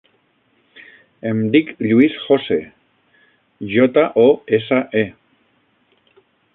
Em 1.31 1.43
dic 1.55 1.69
Lluís 1.89 2.17
Jose: 2.23 2.59
jota, 3.77 4.09
o, 4.27 4.27
essa, 4.61 4.83
e. 5.05 5.09